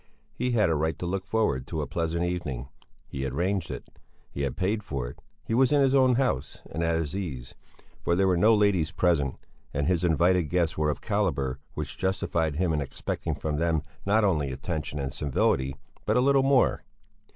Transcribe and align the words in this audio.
He 0.33 0.49
had 0.53 0.67
a 0.71 0.75
right 0.75 0.97
to 0.97 1.05
look 1.05 1.27
forward 1.27 1.67
to 1.67 1.83
a 1.83 1.85
pleasant 1.85 2.25
evening: 2.25 2.69
he 3.07 3.21
had 3.21 3.33
arranged 3.33 3.69
it; 3.69 3.87
he 4.31 4.41
had 4.41 4.57
paid 4.57 4.81
for 4.81 5.07
it; 5.07 5.19
he 5.45 5.53
was 5.53 5.71
in 5.71 5.79
his 5.79 5.93
own 5.93 6.15
house 6.15 6.63
and 6.71 6.81
at 6.81 6.95
his 6.95 7.15
ease, 7.15 7.53
for 8.03 8.15
there 8.15 8.25
were 8.25 8.35
no 8.35 8.55
ladies 8.55 8.91
present, 8.91 9.37
and 9.75 9.85
his 9.85 10.03
invited 10.03 10.45
guests 10.49 10.75
were 10.75 10.89
of 10.89 10.97
a 10.97 11.01
calibre 11.01 11.59
which 11.75 11.99
justified 11.99 12.55
him 12.55 12.73
in 12.73 12.81
expecting 12.81 13.35
from 13.35 13.57
them 13.57 13.83
not 14.03 14.23
only 14.23 14.51
attention 14.51 14.97
and 14.97 15.13
civility, 15.13 15.75
but 16.07 16.17
a 16.17 16.21
little 16.21 16.41
more. 16.41 16.81